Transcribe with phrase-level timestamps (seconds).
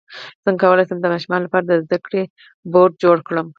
[0.43, 2.23] څنګه کولی شم د ماشومانو لپاره د زده کړې
[2.71, 3.47] بورډ جوړ کړم